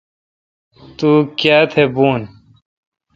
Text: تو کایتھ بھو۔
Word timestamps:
تو 0.97 1.09
کایتھ 1.39 1.73
بھو۔ 1.95 2.09